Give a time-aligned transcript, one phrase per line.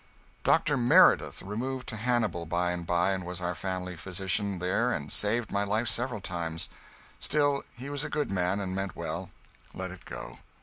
[0.43, 0.77] Dr.
[0.77, 5.51] Meredith removed to Hannibal, by and by, and was our family physician there, and saved
[5.51, 6.69] my life several times.
[7.19, 9.29] Still, he was a good man and meant well.
[9.75, 10.39] Let it go.